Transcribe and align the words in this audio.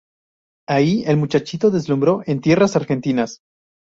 Ahí 0.67 1.03
el 1.05 1.17
muchachito 1.17 1.69
deslumbró 1.69 2.23
en 2.25 2.41
tierras 2.41 2.75
argentinas. 2.75 3.41